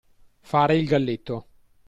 Fare 0.39 0.75
il 0.77 0.87
galletto. 0.87 1.47